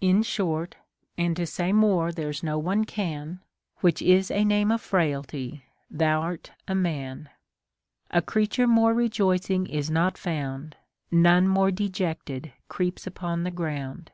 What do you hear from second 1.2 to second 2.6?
to say more there's no